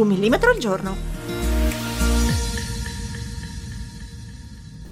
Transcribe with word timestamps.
Un 0.00 0.08
millimetro 0.08 0.50
al 0.50 0.58
giorno. 0.58 0.96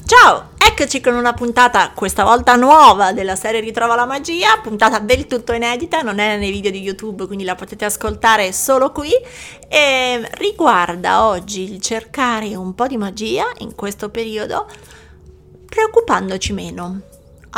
Ciao, 0.04 0.50
eccoci 0.56 1.00
con 1.00 1.14
una 1.14 1.34
puntata 1.34 1.92
questa 1.94 2.24
volta 2.24 2.56
nuova 2.56 3.12
della 3.12 3.36
serie 3.36 3.60
Ritrova 3.60 3.94
la 3.94 4.06
magia, 4.06 4.58
puntata 4.62 4.98
del 4.98 5.26
tutto 5.26 5.52
inedita, 5.52 6.00
non 6.00 6.18
è 6.18 6.36
nei 6.36 6.50
video 6.50 6.70
di 6.70 6.80
YouTube, 6.80 7.26
quindi 7.26 7.44
la 7.44 7.54
potete 7.54 7.84
ascoltare 7.84 8.52
solo 8.52 8.90
qui 8.90 9.12
e 9.68 10.28
riguarda 10.32 11.26
oggi 11.26 11.72
il 11.72 11.80
cercare 11.80 12.54
un 12.54 12.74
po' 12.74 12.86
di 12.86 12.96
magia 12.96 13.46
in 13.58 13.74
questo 13.74 14.08
periodo 14.08 14.66
preoccupandoci 15.66 16.52
meno. 16.52 17.00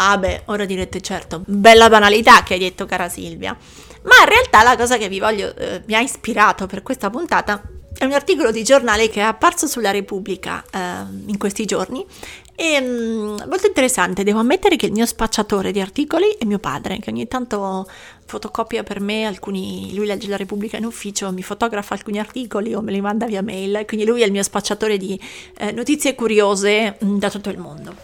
Ah 0.03 0.17
beh, 0.17 0.45
ora 0.47 0.65
direte 0.65 1.03
certo, 1.03 1.43
bella 1.45 1.91
banalità 1.91 2.43
che 2.43 2.55
hai 2.55 2.59
detto 2.59 2.87
cara 2.87 3.11
Silvia. 3.11 3.55
Ma 4.05 4.15
in 4.23 4.29
realtà 4.31 4.63
la 4.63 4.75
cosa 4.75 4.97
che 4.97 5.11
vi 5.11 5.21
voglio, 5.21 5.55
eh, 5.55 5.83
mi 5.85 5.95
ha 5.95 6.01
ispirato 6.01 6.65
per 6.65 6.83
questa 6.83 7.11
puntata 7.11 7.63
è 7.99 8.07
un 8.07 8.13
articolo 8.13 8.51
di 8.51 8.63
giornale 8.63 9.11
che 9.11 9.21
è 9.21 9.25
apparso 9.25 9.67
sulla 9.67 9.91
Repubblica 9.91 10.65
eh, 10.73 10.79
in 11.27 11.37
questi 11.37 11.67
giorni 11.67 12.03
e 12.55 12.81
mh, 12.81 13.45
molto 13.47 13.67
interessante. 13.67 14.23
Devo 14.23 14.39
ammettere 14.39 14.77
che 14.77 14.87
il 14.87 14.93
mio 14.93 15.05
spacciatore 15.05 15.71
di 15.71 15.83
articoli 15.83 16.35
è 16.39 16.47
mio 16.47 16.59
padre, 16.59 16.99
che 16.99 17.11
ogni 17.11 17.29
tanto 17.29 17.87
fotocopia 18.25 18.83
per 18.83 19.01
me 19.01 19.27
alcuni, 19.27 19.95
lui 19.95 20.07
legge 20.07 20.29
la 20.29 20.37
Repubblica 20.39 20.79
in 20.79 20.87
ufficio, 20.87 21.31
mi 21.31 21.43
fotografa 21.43 21.93
alcuni 21.93 22.19
articoli 22.19 22.73
o 22.73 22.81
me 22.81 22.93
li 22.93 23.03
manda 23.03 23.27
via 23.27 23.43
mail, 23.43 23.85
quindi 23.87 24.07
lui 24.07 24.23
è 24.23 24.25
il 24.25 24.33
mio 24.33 24.43
spacciatore 24.43 24.97
di 24.97 25.21
eh, 25.59 25.73
notizie 25.73 26.15
curiose 26.15 26.97
mh, 26.99 27.19
da 27.19 27.29
tutto 27.29 27.51
il 27.51 27.59
mondo. 27.59 27.95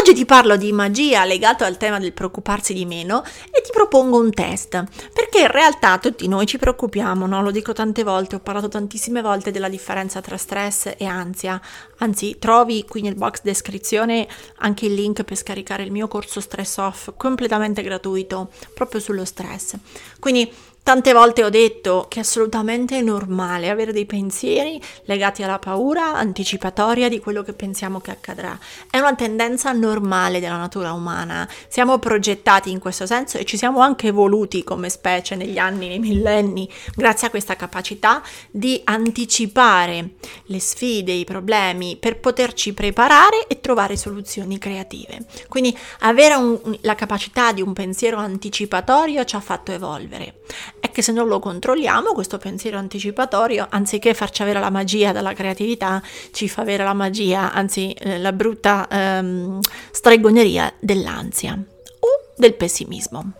Oggi 0.00 0.14
ti 0.14 0.24
parlo 0.24 0.56
di 0.56 0.72
magia 0.72 1.26
legato 1.26 1.64
al 1.64 1.76
tema 1.76 1.98
del 1.98 2.14
preoccuparsi 2.14 2.72
di 2.72 2.86
meno 2.86 3.22
e 3.50 3.60
ti 3.60 3.70
propongo 3.70 4.18
un 4.18 4.30
test, 4.30 4.82
perché 5.12 5.40
in 5.40 5.50
realtà 5.50 5.98
tutti 5.98 6.26
noi 6.26 6.46
ci 6.46 6.56
preoccupiamo, 6.56 7.26
no? 7.26 7.42
lo 7.42 7.50
dico 7.50 7.74
tante 7.74 8.02
volte, 8.02 8.36
ho 8.36 8.40
parlato 8.40 8.68
tantissime 8.68 9.20
volte 9.20 9.50
della 9.50 9.68
differenza 9.68 10.22
tra 10.22 10.38
stress 10.38 10.94
e 10.96 11.04
ansia, 11.04 11.60
anzi 11.98 12.38
trovi 12.38 12.86
qui 12.88 13.02
nel 13.02 13.14
box 13.14 13.42
descrizione 13.42 14.26
anche 14.60 14.86
il 14.86 14.94
link 14.94 15.22
per 15.22 15.36
scaricare 15.36 15.82
il 15.82 15.92
mio 15.92 16.08
corso 16.08 16.40
Stress 16.40 16.78
Off 16.78 17.12
completamente 17.18 17.82
gratuito 17.82 18.48
proprio 18.72 19.00
sullo 19.00 19.26
stress. 19.26 19.74
Quindi 20.18 20.50
Tante 20.90 21.12
volte 21.12 21.44
ho 21.44 21.50
detto 21.50 22.06
che 22.08 22.18
è 22.18 22.22
assolutamente 22.22 23.00
normale 23.00 23.70
avere 23.70 23.92
dei 23.92 24.06
pensieri 24.06 24.82
legati 25.04 25.44
alla 25.44 25.60
paura 25.60 26.14
anticipatoria 26.16 27.08
di 27.08 27.20
quello 27.20 27.44
che 27.44 27.52
pensiamo 27.52 28.00
che 28.00 28.10
accadrà. 28.10 28.58
È 28.90 28.98
una 28.98 29.14
tendenza 29.14 29.70
normale 29.70 30.40
della 30.40 30.56
natura 30.56 30.92
umana. 30.92 31.48
Siamo 31.68 32.00
progettati 32.00 32.72
in 32.72 32.80
questo 32.80 33.06
senso 33.06 33.38
e 33.38 33.44
ci 33.44 33.56
siamo 33.56 33.78
anche 33.78 34.08
evoluti 34.08 34.64
come 34.64 34.88
specie 34.88 35.36
negli 35.36 35.58
anni, 35.58 35.86
nei 35.86 36.00
millenni, 36.00 36.68
grazie 36.96 37.28
a 37.28 37.30
questa 37.30 37.54
capacità 37.54 38.20
di 38.50 38.80
anticipare 38.82 40.14
le 40.46 40.58
sfide, 40.58 41.12
i 41.12 41.24
problemi 41.24 41.98
per 42.00 42.18
poterci 42.18 42.74
preparare 42.74 43.46
e 43.46 43.60
trovare 43.60 43.96
soluzioni 43.96 44.58
creative. 44.58 45.24
Quindi 45.48 45.72
avere 46.00 46.34
un, 46.34 46.58
la 46.80 46.96
capacità 46.96 47.52
di 47.52 47.62
un 47.62 47.74
pensiero 47.74 48.16
anticipatorio 48.16 49.24
ci 49.24 49.36
ha 49.36 49.40
fatto 49.40 49.70
evolvere 49.70 50.38
è 50.80 50.90
che 50.90 51.02
se 51.02 51.12
non 51.12 51.28
lo 51.28 51.38
controlliamo, 51.38 52.12
questo 52.12 52.38
pensiero 52.38 52.78
anticipatorio, 52.78 53.66
anziché 53.68 54.14
farci 54.14 54.42
avere 54.42 54.60
la 54.60 54.70
magia 54.70 55.12
della 55.12 55.34
creatività, 55.34 56.02
ci 56.32 56.48
fa 56.48 56.62
avere 56.62 56.82
la 56.84 56.94
magia, 56.94 57.52
anzi 57.52 57.92
eh, 57.92 58.18
la 58.18 58.32
brutta 58.32 58.88
ehm, 58.90 59.60
stregoneria 59.90 60.72
dell'ansia 60.80 61.52
o 61.52 62.08
del 62.36 62.54
pessimismo. 62.54 63.39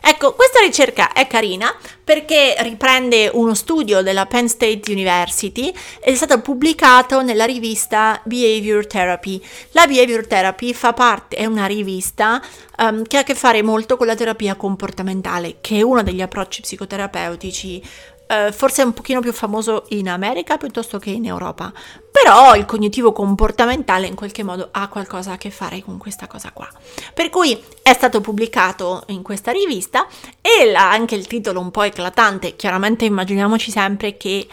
Ecco, 0.00 0.34
questa 0.34 0.60
ricerca 0.60 1.12
è 1.12 1.26
carina 1.26 1.74
perché 2.04 2.54
riprende 2.58 3.30
uno 3.32 3.54
studio 3.54 4.02
della 4.02 4.26
Penn 4.26 4.46
State 4.46 4.90
University 4.90 5.68
ed 6.00 6.12
è 6.12 6.14
stato 6.14 6.40
pubblicato 6.40 7.22
nella 7.22 7.44
rivista 7.44 8.20
Behavior 8.24 8.86
Therapy. 8.86 9.42
La 9.70 9.86
Behavior 9.86 10.26
Therapy 10.26 10.74
fa 10.74 10.92
parte, 10.92 11.36
è 11.36 11.46
una 11.46 11.66
rivista 11.66 12.42
um, 12.78 13.02
che 13.04 13.16
ha 13.16 13.20
a 13.20 13.24
che 13.24 13.34
fare 13.34 13.62
molto 13.62 13.96
con 13.96 14.06
la 14.06 14.14
terapia 14.14 14.54
comportamentale, 14.54 15.56
che 15.60 15.78
è 15.78 15.82
uno 15.82 16.02
degli 16.02 16.20
approcci 16.20 16.60
psicoterapeutici 16.60 17.82
Uh, 18.34 18.52
forse 18.52 18.82
è 18.82 18.84
un 18.84 18.92
pochino 18.92 19.20
più 19.20 19.32
famoso 19.32 19.84
in 19.90 20.08
America 20.08 20.56
piuttosto 20.56 20.98
che 20.98 21.10
in 21.10 21.24
Europa, 21.24 21.72
però 22.10 22.54
il 22.54 22.64
cognitivo 22.64 23.12
comportamentale 23.12 24.06
in 24.06 24.14
qualche 24.14 24.42
modo 24.42 24.68
ha 24.72 24.88
qualcosa 24.88 25.32
a 25.32 25.36
che 25.36 25.50
fare 25.50 25.82
con 25.82 25.98
questa 25.98 26.26
cosa 26.26 26.50
qua. 26.52 26.68
Per 27.12 27.30
cui 27.30 27.62
è 27.82 27.92
stato 27.92 28.20
pubblicato 28.20 29.04
in 29.08 29.22
questa 29.22 29.52
rivista 29.52 30.06
e 30.40 30.70
la, 30.70 30.90
anche 30.90 31.14
il 31.14 31.26
titolo 31.26 31.60
un 31.60 31.70
po' 31.70 31.82
eclatante, 31.82 32.56
chiaramente 32.56 33.04
immaginiamoci 33.04 33.70
sempre 33.70 34.16
che 34.16 34.46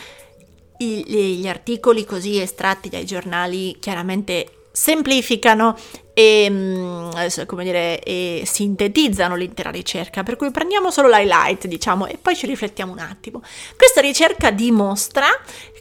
i, 0.78 1.06
gli 1.38 1.48
articoli 1.48 2.06
così 2.06 2.40
estratti 2.40 2.90
dai 2.90 3.06
giornali 3.06 3.78
chiaramente 3.80 4.62
semplificano 4.72 5.76
e, 6.22 6.48
mm, 6.50 7.10
come 7.48 7.64
dire, 7.64 8.00
e 8.04 8.44
sintetizzano 8.46 9.36
l'intera 9.36 9.72
ricerca, 9.72 10.22
per 10.22 10.36
cui 10.36 10.52
prendiamo 10.52 10.92
solo 10.92 11.08
l'highlight, 11.08 11.66
diciamo, 11.66 12.06
e 12.06 12.20
poi 12.22 12.36
ci 12.36 12.46
riflettiamo 12.46 12.92
un 12.92 13.00
attimo. 13.00 13.42
Questa 13.76 14.02
ricerca 14.02 14.52
dimostra 14.52 15.28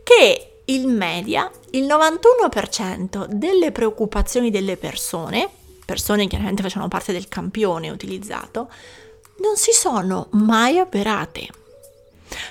che 0.03 0.63
il 0.65 0.87
media, 0.87 1.51
il 1.73 1.85
91% 1.85 3.27
delle 3.27 3.71
preoccupazioni 3.71 4.51
delle 4.51 4.77
persone, 4.79 5.49
persone 5.85 6.23
che 6.23 6.29
chiaramente 6.29 6.63
facevano 6.63 6.89
parte 6.89 7.13
del 7.13 7.29
campione 7.29 7.91
utilizzato, 7.91 8.71
non 9.41 9.57
si 9.57 9.73
sono 9.73 10.29
mai 10.33 10.79
avverate. 10.79 11.49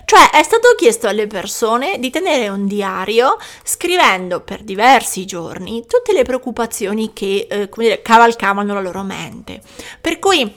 Cioè 0.09 0.31
è 0.31 0.42
stato 0.42 0.74
chiesto 0.75 1.08
alle 1.08 1.28
persone 1.28 2.00
di 2.00 2.09
tenere 2.09 2.50
un 2.50 2.66
diario 2.66 3.38
scrivendo 3.64 4.40
per 4.40 4.64
diversi 4.64 5.24
giorni 5.24 5.86
tutte 5.86 6.14
le 6.14 6.24
preoccupazioni 6.24 7.14
che 7.14 7.46
eh, 7.47 7.70
dire, 7.75 8.02
cavalcavano 8.02 8.74
la 8.74 8.81
loro 8.81 9.03
mente. 9.03 9.62
Per 10.02 10.18
cui 10.18 10.52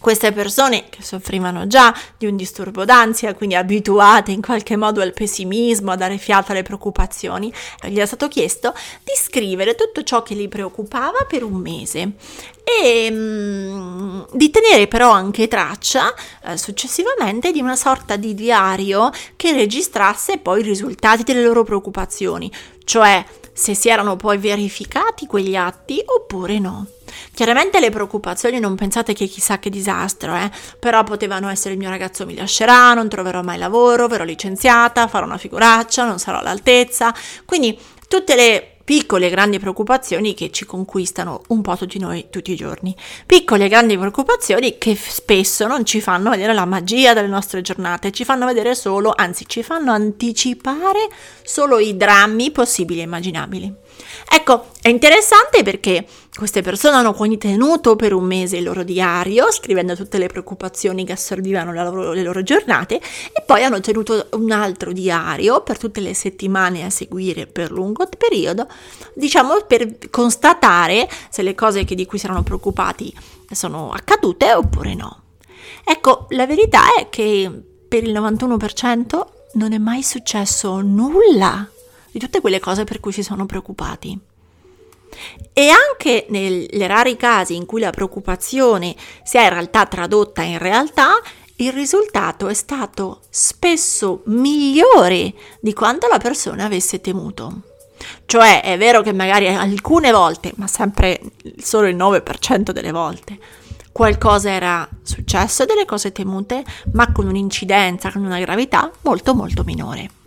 queste 0.00 0.32
persone 0.32 0.88
che 0.90 1.02
soffrivano 1.02 1.68
già 1.68 1.94
di 2.18 2.26
un 2.26 2.34
disturbo 2.34 2.84
d'ansia, 2.84 3.32
quindi 3.34 3.54
abituate 3.54 4.32
in 4.32 4.42
qualche 4.42 4.76
modo 4.76 5.00
al 5.00 5.12
pessimismo, 5.12 5.92
a 5.92 5.96
dare 5.96 6.18
fiato 6.18 6.50
alle 6.50 6.62
preoccupazioni, 6.62 7.52
gli 7.84 7.98
è 7.98 8.04
stato 8.06 8.26
chiesto 8.26 8.74
di 9.04 9.12
scrivere 9.16 9.76
tutto 9.76 10.02
ciò 10.02 10.24
che 10.24 10.34
li 10.34 10.48
preoccupava 10.48 11.24
per 11.28 11.44
un 11.44 11.54
mese 11.54 12.12
e 12.64 13.08
mm, 13.10 13.73
di 14.32 14.50
tenere 14.50 14.86
però 14.86 15.10
anche 15.10 15.48
traccia 15.48 16.12
eh, 16.44 16.56
successivamente 16.56 17.52
di 17.52 17.60
una 17.60 17.76
sorta 17.76 18.16
di 18.16 18.34
diario 18.34 19.10
che 19.36 19.52
registrasse 19.52 20.38
poi 20.38 20.60
i 20.60 20.64
risultati 20.64 21.22
delle 21.22 21.42
loro 21.42 21.64
preoccupazioni, 21.64 22.50
cioè 22.84 23.24
se 23.56 23.74
si 23.74 23.88
erano 23.88 24.16
poi 24.16 24.36
verificati 24.36 25.26
quegli 25.26 25.54
atti 25.54 26.02
oppure 26.04 26.58
no. 26.58 26.86
Chiaramente 27.32 27.78
le 27.78 27.90
preoccupazioni 27.90 28.58
non 28.58 28.74
pensate 28.74 29.12
che 29.12 29.26
chissà 29.26 29.60
che 29.60 29.70
disastro, 29.70 30.34
eh? 30.34 30.50
però 30.80 31.04
potevano 31.04 31.48
essere 31.48 31.74
il 31.74 31.80
mio 31.80 31.88
ragazzo 31.88 32.26
mi 32.26 32.34
lascerà, 32.34 32.92
non 32.94 33.08
troverò 33.08 33.42
mai 33.42 33.58
lavoro, 33.58 34.08
verrò 34.08 34.24
licenziata, 34.24 35.06
farò 35.06 35.24
una 35.24 35.38
figuraccia, 35.38 36.04
non 36.04 36.18
sarò 36.18 36.38
all'altezza. 36.38 37.14
Quindi 37.44 37.78
tutte 38.08 38.34
le 38.34 38.73
piccole 38.84 39.26
e 39.26 39.30
grandi 39.30 39.58
preoccupazioni 39.58 40.34
che 40.34 40.50
ci 40.50 40.66
conquistano 40.66 41.42
un 41.48 41.62
po' 41.62 41.76
tutti 41.76 41.98
noi 41.98 42.26
tutti 42.30 42.52
i 42.52 42.56
giorni. 42.56 42.94
Piccole 43.24 43.64
e 43.64 43.68
grandi 43.68 43.96
preoccupazioni 43.96 44.76
che 44.76 44.94
spesso 44.94 45.66
non 45.66 45.84
ci 45.86 46.00
fanno 46.00 46.30
vedere 46.30 46.52
la 46.52 46.66
magia 46.66 47.14
delle 47.14 47.28
nostre 47.28 47.62
giornate, 47.62 48.12
ci 48.12 48.24
fanno 48.24 48.46
vedere 48.46 48.74
solo, 48.74 49.12
anzi 49.16 49.46
ci 49.48 49.62
fanno 49.62 49.92
anticipare 49.92 51.08
solo 51.42 51.78
i 51.78 51.96
drammi 51.96 52.50
possibili 52.50 53.00
e 53.00 53.04
immaginabili. 53.04 53.74
Ecco, 54.30 54.66
è 54.80 54.88
interessante 54.88 55.62
perché 55.62 56.06
queste 56.36 56.62
persone 56.62 56.96
hanno 56.96 57.12
quindi 57.14 57.38
tenuto 57.38 57.94
per 57.94 58.12
un 58.12 58.24
mese 58.24 58.56
il 58.56 58.64
loro 58.64 58.82
diario, 58.82 59.52
scrivendo 59.52 59.94
tutte 59.94 60.18
le 60.18 60.26
preoccupazioni 60.26 61.04
che 61.04 61.12
assorbivano 61.12 61.72
loro, 61.72 62.12
le 62.12 62.22
loro 62.22 62.42
giornate, 62.42 62.96
e 62.96 63.42
poi 63.46 63.62
hanno 63.62 63.80
tenuto 63.80 64.26
un 64.32 64.50
altro 64.50 64.92
diario 64.92 65.62
per 65.62 65.78
tutte 65.78 66.00
le 66.00 66.14
settimane 66.14 66.84
a 66.84 66.90
seguire 66.90 67.46
per 67.46 67.70
lungo 67.70 68.08
periodo, 68.18 68.66
diciamo 69.14 69.62
per 69.66 70.10
constatare 70.10 71.08
se 71.30 71.42
le 71.42 71.54
cose 71.54 71.84
di 71.84 72.06
cui 72.06 72.18
si 72.18 72.26
erano 72.26 72.42
preoccupati 72.42 73.14
sono 73.50 73.90
accadute 73.90 74.52
oppure 74.52 74.94
no. 74.94 75.22
Ecco, 75.84 76.26
la 76.30 76.46
verità 76.46 76.94
è 76.98 77.08
che 77.08 77.50
per 77.86 78.02
il 78.02 78.12
91% 78.12 79.26
non 79.54 79.72
è 79.72 79.78
mai 79.78 80.02
successo 80.02 80.80
nulla 80.80 81.68
di 82.14 82.20
tutte 82.20 82.40
quelle 82.40 82.60
cose 82.60 82.84
per 82.84 83.00
cui 83.00 83.10
si 83.10 83.24
sono 83.24 83.44
preoccupati. 83.44 84.16
E 85.52 85.68
anche 85.68 86.26
nei 86.28 86.68
rari 86.86 87.16
casi 87.16 87.56
in 87.56 87.66
cui 87.66 87.80
la 87.80 87.90
preoccupazione 87.90 88.94
sia 89.24 89.42
in 89.42 89.48
realtà 89.48 89.86
tradotta 89.86 90.42
in 90.42 90.58
realtà, 90.58 91.20
il 91.56 91.72
risultato 91.72 92.46
è 92.46 92.54
stato 92.54 93.22
spesso 93.30 94.22
migliore 94.26 95.34
di 95.60 95.72
quanto 95.72 96.06
la 96.06 96.18
persona 96.18 96.64
avesse 96.64 97.00
temuto. 97.00 97.62
Cioè 98.26 98.62
è 98.62 98.78
vero 98.78 99.02
che 99.02 99.12
magari 99.12 99.48
alcune 99.48 100.12
volte, 100.12 100.52
ma 100.56 100.68
sempre 100.68 101.20
solo 101.58 101.88
il 101.88 101.96
9% 101.96 102.70
delle 102.70 102.92
volte, 102.92 103.38
qualcosa 103.90 104.50
era 104.50 104.88
successo, 105.02 105.64
delle 105.64 105.84
cose 105.84 106.12
temute, 106.12 106.64
ma 106.92 107.10
con 107.10 107.26
un'incidenza, 107.26 108.12
con 108.12 108.24
una 108.24 108.38
gravità 108.38 108.88
molto 109.00 109.34
molto 109.34 109.64
minore. 109.64 110.22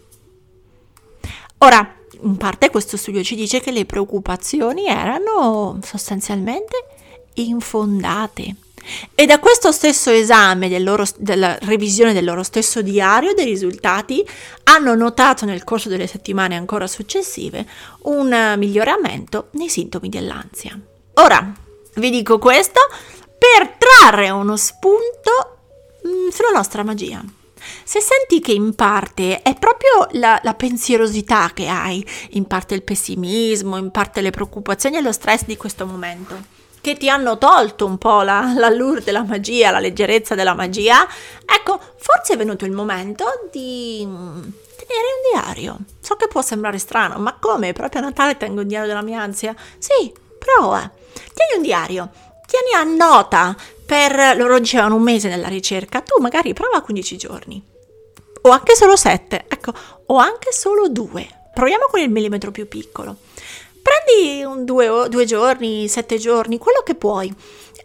Ora, 1.59 1.95
in 2.21 2.37
parte 2.37 2.69
questo 2.69 2.97
studio 2.97 3.23
ci 3.23 3.35
dice 3.35 3.59
che 3.59 3.71
le 3.71 3.85
preoccupazioni 3.85 4.85
erano 4.85 5.79
sostanzialmente 5.83 6.85
infondate. 7.35 8.55
E 9.13 9.25
da 9.25 9.39
questo 9.39 9.71
stesso 9.71 10.11
esame 10.11 10.69
del 10.69 10.83
loro, 10.83 11.03
della 11.17 11.57
revisione 11.63 12.13
del 12.13 12.23
loro 12.23 12.43
stesso 12.43 12.81
diario 12.81 13.33
dei 13.33 13.45
risultati 13.45 14.25
hanno 14.63 14.95
notato 14.95 15.45
nel 15.45 15.65
corso 15.65 15.89
delle 15.89 16.07
settimane 16.07 16.55
ancora 16.55 16.87
successive 16.87 17.67
un 18.03 18.55
miglioramento 18.57 19.49
nei 19.51 19.67
sintomi 19.67 20.07
dell'ansia. 20.07 20.79
Ora, 21.15 21.51
vi 21.95 22.09
dico 22.09 22.37
questo 22.37 22.79
per 23.37 23.75
trarre 23.77 24.29
uno 24.29 24.55
spunto 24.55 25.57
mh, 26.03 26.09
mm, 26.09 26.27
sulla 26.29 26.51
nostra 26.53 26.83
magia. 26.83 27.21
Se 27.83 27.99
senti 27.99 28.39
che 28.39 28.51
in 28.51 28.75
parte 28.75 29.41
è 29.41 29.55
proprio 29.55 30.07
la, 30.19 30.39
la, 30.43 30.53
pensierosità 30.53 31.51
che 31.53 31.67
hai, 31.67 32.05
in 32.31 32.45
parte 32.45 32.75
il 32.75 32.83
pessimismo, 32.83 33.77
in 33.77 33.91
parte 33.91 34.21
le 34.21 34.31
preoccupazioni 34.31 34.97
e 34.97 35.01
lo 35.01 35.11
stress 35.11 35.45
di 35.45 35.57
questo 35.57 35.85
momento, 35.85 36.35
che 36.81 36.95
ti 36.95 37.09
hanno 37.09 37.37
tolto 37.37 37.85
un 37.85 37.97
po' 37.97 38.21
la, 38.21 38.53
l'allure 38.55 39.01
della 39.01 39.23
magia, 39.23 39.71
la 39.71 39.79
leggerezza 39.79 40.35
della 40.35 40.53
magia, 40.53 41.07
ecco, 41.45 41.79
forse 41.97 42.33
è 42.33 42.37
venuto 42.37 42.65
il 42.65 42.71
momento 42.71 43.25
di 43.51 44.03
mm, 44.05 44.41
tenere 44.77 45.07
un 45.15 45.41
diario. 45.41 45.77
So 45.99 46.15
che 46.15 46.27
può 46.27 46.41
sembrare 46.41 46.77
strano, 46.77 47.17
ma 47.19 47.35
come? 47.39 47.73
Proprio 47.73 48.01
a 48.01 48.05
Natale 48.05 48.37
tengo 48.37 48.61
un 48.61 48.67
diario 48.67 48.87
della 48.87 49.01
mia 49.01 49.21
ansia? 49.21 49.55
Sì, 49.77 50.13
prova. 50.37 50.89
Tieni 51.33 51.57
un 51.57 51.61
diario 51.61 52.09
tieni 52.47 52.73
a 52.73 52.83
nota 52.83 53.55
per, 53.85 54.35
loro 54.35 54.57
dicevano 54.59 54.95
un 54.95 55.03
mese 55.03 55.29
nella 55.29 55.47
ricerca, 55.47 56.01
tu 56.01 56.19
magari 56.21 56.53
prova 56.53 56.81
15 56.81 57.17
giorni, 57.17 57.63
o 58.41 58.49
anche 58.49 58.75
solo 58.75 58.95
7, 58.95 59.45
ecco, 59.47 59.73
o 60.07 60.17
anche 60.17 60.51
solo 60.51 60.89
2. 60.89 61.35
Proviamo 61.53 61.85
con 61.89 61.99
il 61.99 62.09
millimetro 62.09 62.51
più 62.51 62.67
piccolo. 62.67 63.17
Prendi 63.81 64.43
un 64.43 64.65
due, 64.65 65.07
due 65.09 65.25
giorni, 65.25 65.87
sette 65.87 66.17
giorni, 66.17 66.57
quello 66.57 66.81
che 66.83 66.95
puoi 66.95 67.33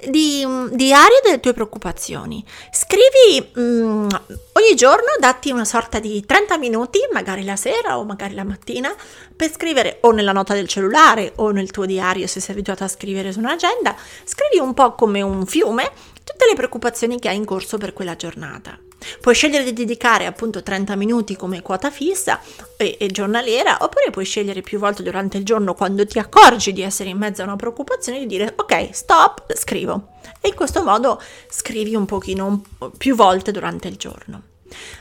di 0.09 0.45
diario 0.73 1.21
delle 1.23 1.41
tue 1.41 1.53
preoccupazioni. 1.53 2.45
Scrivi 2.73 3.51
um, 3.55 4.09
ogni 4.63 4.77
giorno, 4.77 5.09
datti 5.19 5.51
una 5.51 5.65
sorta 5.65 5.99
di 5.99 6.25
30 6.25 6.57
minuti, 6.57 7.01
magari 7.13 7.45
la 7.45 7.57
sera 7.57 7.99
o 7.99 8.05
magari 8.05 8.35
la 8.35 8.45
mattina, 8.45 8.95
per 9.35 9.51
scrivere 9.51 9.99
o 10.03 10.13
nella 10.13 10.33
nota 10.33 10.55
del 10.55 10.69
cellulare 10.69 11.33
o 11.37 11.51
nel 11.51 11.71
tuo 11.73 11.85
diario 11.85 12.29
se 12.29 12.39
sei 12.39 12.55
abituato 12.55 12.85
a 12.85 12.89
scrivere 12.89 13.33
su 13.33 13.41
un'agenda, 13.41 13.97
scrivi 14.25 14.63
un 14.63 14.73
po' 14.73 14.95
come 14.95 15.21
un 15.21 15.45
fiume 15.47 15.91
tutte 16.23 16.47
le 16.49 16.55
preoccupazioni 16.55 17.19
che 17.19 17.29
hai 17.29 17.37
in 17.37 17.45
corso 17.45 17.77
per 17.77 17.93
quella 17.93 18.15
giornata. 18.15 18.79
Puoi 19.21 19.35
scegliere 19.35 19.65
di 19.65 19.73
dedicare 19.73 20.27
appunto 20.27 20.63
30 20.63 20.95
minuti 20.95 21.35
come 21.35 21.61
quota 21.61 21.91
fissa 21.91 22.41
e, 22.77 22.97
e, 23.01 23.09
giornaliera, 23.09 23.79
oppure 23.81 24.11
puoi 24.13 24.25
scegliere 24.25 24.61
più 24.61 24.79
volte 24.79 25.03
durante 25.03 25.39
il 25.39 25.45
giorno 25.45 25.75
quando 25.75 26.07
ti 26.07 26.21
accorgi 26.21 26.73
di 26.73 26.83
essere 26.83 27.11
in 27.11 27.19
mezzo 27.19 27.43
a 27.43 27.47
una 27.47 27.57
preoccupazione 27.57 28.21
di 28.21 28.27
dire 28.27 28.55
ok, 28.57 28.91
stop, 28.93 29.57
scrivo. 29.57 30.11
E 30.41 30.49
in 30.49 30.55
questo 30.55 30.85
modo 30.85 31.21
scrivi 31.49 31.97
un 31.97 32.07
pochino 32.07 32.63
più 32.97 33.17
volte 33.17 33.51
durante 33.51 33.89
il 33.89 33.97
giorno. 33.97 34.51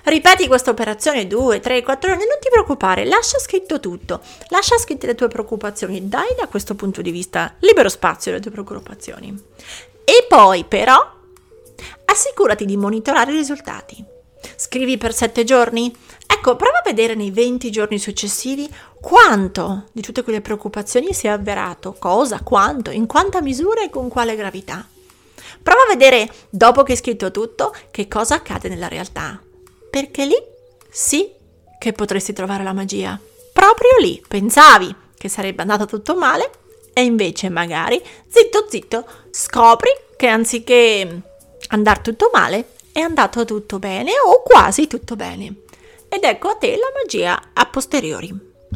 Ripeti 0.04 0.48
questa 0.48 0.72
operazione 0.72 1.28
2, 1.28 1.60
3, 1.60 1.84
4 1.84 2.10
giorni, 2.10 2.26
non 2.26 2.38
ti 2.40 2.50
preoccupare, 2.50 3.06
lascia 3.06 3.40
scritto 3.40 3.80
tutto, 3.80 4.22
lascia 4.50 4.78
scritte 4.78 5.08
le 5.08 5.16
tue 5.16 5.28
preoccupazioni, 5.28 6.08
dai 6.08 6.36
da 6.38 6.48
questo 6.48 6.76
punto 6.76 7.02
di 7.02 7.12
vista 7.12 7.56
libero 7.60 7.90
spazio 7.90 8.32
alle 8.32 8.42
tue 8.42 8.52
preoccupazioni. 8.52 9.36
E 10.04 10.26
poi 10.28 10.64
però 10.66 11.20
assicurati 12.06 12.66
di 12.66 12.78
monitorare 12.78 13.32
i 13.32 13.36
risultati. 13.36 14.04
Scrivi 14.56 14.98
per 14.98 15.14
7 15.14 15.44
giorni? 15.44 15.96
Ecco, 16.28 16.56
prova 16.56 16.80
a 16.80 16.84
vedere 16.84 17.14
nei 17.14 17.30
20 17.30 17.70
giorni 17.70 18.00
successivi 18.00 18.70
quanto 19.00 19.86
di 19.92 20.02
tutte 20.02 20.24
quelle 20.24 20.42
preoccupazioni 20.42 21.14
si 21.14 21.28
è 21.28 21.30
avverato, 21.30 21.96
cosa, 22.00 22.42
quanto, 22.42 22.90
in 22.90 23.06
quanta 23.06 23.42
misura 23.42 23.84
e 23.84 23.90
con 23.90 24.10
quale 24.10 24.36
gravità. 24.36 24.88
Prova 25.62 25.84
a 25.84 25.88
vedere, 25.88 26.32
dopo 26.50 26.84
che 26.84 26.94
hai 26.94 26.98
scritto 26.98 27.30
tutto, 27.30 27.76
che 27.92 28.08
cosa 28.08 28.36
accade 28.36 28.70
nella 28.70 28.88
realtà. 28.88 29.40
Perché 29.92 30.26
lì 30.26 30.42
sì 30.90 31.30
che 31.78 31.92
potresti 31.92 32.32
trovare 32.32 32.64
la 32.64 32.72
magia. 32.72 33.20
Proprio 33.52 33.98
lì 34.00 34.24
pensavi 34.26 34.96
che 35.18 35.28
sarebbe 35.28 35.62
andato 35.62 35.86
tutto 35.86 36.16
male 36.16 36.50
e 36.94 37.04
invece 37.04 37.50
magari, 37.50 38.02
zitto 38.28 38.68
zitto, 38.70 39.06
scopri 39.30 39.90
che 40.16 40.28
anziché 40.28 41.22
andare 41.68 42.02
tutto 42.02 42.30
male, 42.34 42.70
è 42.94 43.02
andato 43.02 43.44
tutto 43.44 43.80
bene 43.80 44.12
o 44.26 44.42
quasi 44.44 44.88
tutto 44.88 45.18
bene. 45.18 45.56
Ed 46.08 46.24
ecco 46.24 46.48
a 46.48 46.56
te 46.56 46.70
la 46.78 46.92
magia 46.96 47.50
a 47.54 47.66
posteriori. 47.66 48.34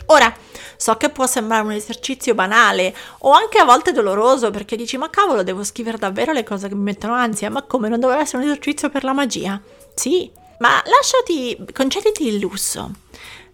Ora, 0.08 0.36
so 0.76 0.98
che 0.98 1.10
può 1.10 1.26
sembrare 1.26 1.64
un 1.64 1.72
esercizio 1.72 2.36
banale 2.36 2.94
o 3.20 3.32
anche 3.32 3.58
a 3.58 3.64
volte 3.64 3.94
doloroso 3.94 4.52
perché 4.52 4.76
dici 4.76 4.98
ma 4.98 5.10
cavolo 5.10 5.44
devo 5.44 5.64
scrivere 5.64 5.98
davvero 5.98 6.34
le 6.34 6.44
cose 6.44 6.68
che 6.68 6.76
mi 6.76 6.84
mettono 6.84 7.14
ansia, 7.14 7.50
ma 7.50 7.62
come 7.62 7.88
non 7.88 8.02
doveva 8.02 8.20
essere 8.20 8.44
un 8.44 8.50
esercizio 8.50 8.90
per 8.90 9.06
la 9.06 9.14
magia? 9.14 9.62
Sì, 9.94 10.30
ma 10.60 10.81
lasciati, 10.86 11.57
concediti 11.74 12.28
il 12.28 12.40
lusso 12.40 12.92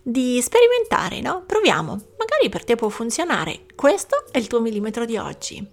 di 0.02 0.42
sperimentare, 0.42 1.22
no? 1.22 1.44
Proviamo, 1.46 1.92
magari 2.18 2.50
per 2.50 2.64
te 2.64 2.76
può 2.76 2.90
funzionare. 2.90 3.66
Questo 3.76 4.26
è 4.32 4.38
il 4.38 4.48
tuo 4.48 4.60
millimetro 4.60 5.06
di 5.06 5.18
oggi. 5.18 5.66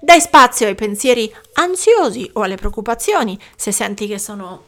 Dai 0.00 0.20
spazio 0.20 0.66
ai 0.66 0.74
pensieri 0.74 1.32
ansiosi 1.54 2.30
o 2.34 2.42
alle 2.42 2.56
preoccupazioni, 2.56 3.38
se 3.56 3.72
senti 3.72 4.06
che 4.06 4.18
sono 4.18 4.64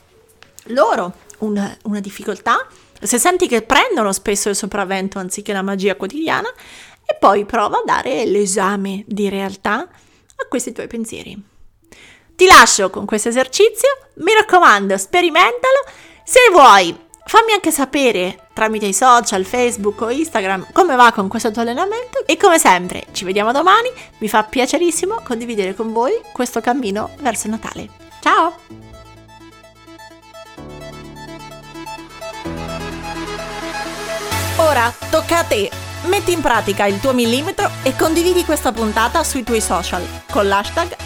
loro 0.71 1.13
una, 1.39 1.77
una 1.85 2.01
difficoltà, 2.01 2.67
se 3.01 3.19
senti 3.19 3.47
che 3.47 3.63
prendono 3.63 4.13
spesso 4.13 4.49
il 4.49 4.57
sopravvento 4.57 5.19
anziché 5.19 5.53
la 5.53 5.63
magia 5.63 5.97
quotidiana, 5.97 6.53
e 7.05 7.17
poi 7.19 7.45
prova 7.45 7.79
a 7.79 7.85
dare 7.85 8.25
l'esame 8.25 9.05
di 9.07 9.29
realtà 9.29 9.79
a 9.79 10.47
questi 10.49 10.73
tuoi 10.73 10.89
pensieri. 10.89 11.41
Ti 12.37 12.45
lascio 12.47 12.91
con 12.91 13.07
questo 13.07 13.31
esercizio, 13.31 13.89
mi 14.17 14.33
raccomando, 14.35 14.97
sperimentalo. 14.99 15.85
Se 16.23 16.41
vuoi 16.53 17.05
Fammi 17.29 17.53
anche 17.53 17.73
sapere 17.73 18.47
tramite 18.53 18.87
i 18.87 18.93
social, 18.93 19.45
Facebook 19.45 20.01
o 20.01 20.11
Instagram 20.11 20.69
come 20.71 20.95
va 20.95 21.11
con 21.11 21.27
questo 21.27 21.51
tuo 21.51 21.63
allenamento 21.63 22.25
e 22.25 22.37
come 22.37 22.57
sempre 22.57 23.07
ci 23.11 23.25
vediamo 23.25 23.51
domani, 23.51 23.91
mi 24.19 24.29
fa 24.29 24.45
piacerissimo 24.45 25.23
condividere 25.25 25.75
con 25.75 25.93
voi 25.93 26.13
questo 26.33 26.61
cammino 26.61 27.11
verso 27.19 27.49
Natale. 27.49 27.89
Ciao! 28.21 28.55
Ora 34.59 34.95
tocca 35.11 35.39
a 35.39 35.45
te! 35.45 35.69
Metti 36.05 36.31
in 36.31 36.41
pratica 36.41 36.87
il 36.87 37.01
tuo 37.01 37.13
millimetro 37.13 37.69
e 37.83 37.97
condividi 37.97 38.45
questa 38.45 38.71
puntata 38.71 39.25
sui 39.25 39.43
tuoi 39.43 39.61
social 39.61 40.07
con 40.31 40.47
l'hashtag 40.47 41.06